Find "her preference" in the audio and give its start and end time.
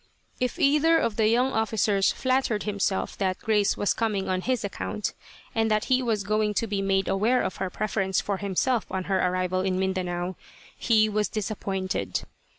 7.57-8.19